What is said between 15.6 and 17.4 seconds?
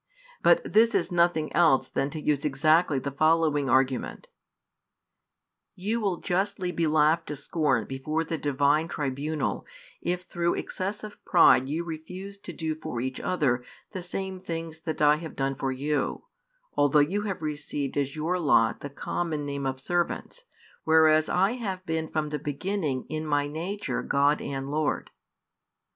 you, although you